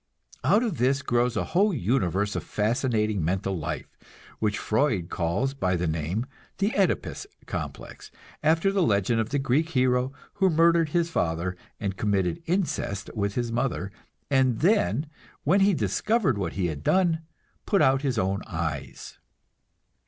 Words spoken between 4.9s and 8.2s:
calls by the name "the [OE]dipus complex"